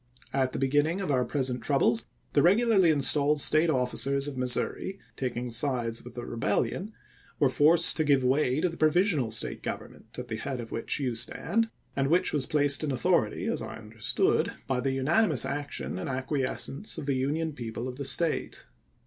[0.33, 5.51] At the beginning of our present troubles, the regularly installed State officers of ]\lissouri, taking
[5.51, 6.91] sides with the Rebellion,
[7.39, 10.71] were forced to give way to the provisional State gov ernment, at the head of
[10.71, 15.29] which you stand, and which was placed in authority, as I understood, by the unani
[15.29, 18.65] mous action and acquiescence of the Union people of the State.